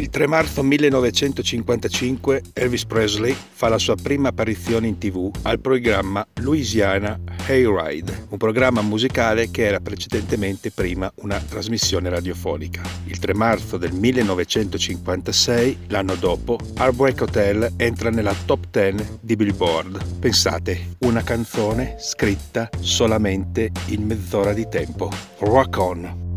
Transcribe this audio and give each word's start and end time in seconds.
Il 0.00 0.08
3 0.08 0.26
marzo 0.26 0.62
1955 0.62 2.42
Elvis 2.54 2.86
Presley 2.86 3.36
fa 3.50 3.68
la 3.68 3.76
sua 3.76 3.96
prima 3.96 4.30
apparizione 4.30 4.86
in 4.86 4.96
tv 4.96 5.30
al 5.42 5.60
programma 5.60 6.26
Louisiana 6.36 7.20
Hayride, 7.46 8.28
un 8.30 8.38
programma 8.38 8.80
musicale 8.80 9.50
che 9.50 9.66
era 9.66 9.78
precedentemente 9.78 10.70
prima 10.70 11.12
una 11.16 11.38
trasmissione 11.38 12.08
radiofonica. 12.08 12.80
Il 13.04 13.18
3 13.18 13.34
marzo 13.34 13.76
del 13.76 13.92
1956, 13.92 15.80
l'anno 15.88 16.14
dopo, 16.14 16.58
Heartbreak 16.78 17.20
Hotel 17.20 17.74
entra 17.76 18.08
nella 18.08 18.34
top 18.46 18.68
10 18.70 19.18
di 19.20 19.36
Billboard. 19.36 20.18
Pensate, 20.18 20.94
una 21.00 21.22
canzone 21.22 21.96
scritta 21.98 22.70
solamente 22.80 23.70
in 23.88 24.06
mezz'ora 24.06 24.54
di 24.54 24.66
tempo. 24.66 25.10
Rock 25.40 25.76
on! 25.76 26.29